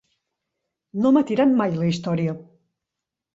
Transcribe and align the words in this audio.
No 1.03 1.11
m'ha 1.17 1.23
tirat 1.31 1.53
mai 1.59 1.75
la 1.83 1.91
història. 1.91 2.35